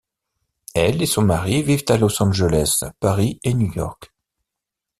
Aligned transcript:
Elle 0.73 1.03
et 1.03 1.05
son 1.05 1.21
mari 1.21 1.61
vivent 1.61 1.83
à 1.89 1.95
Los 1.97 2.23
Angeles, 2.23 2.83
Paris 2.99 3.39
et 3.43 3.53
New 3.53 3.71
York. 3.71 4.11